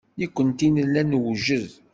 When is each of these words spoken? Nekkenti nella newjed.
Nekkenti 0.19 0.67
nella 0.71 1.01
newjed. 1.05 1.67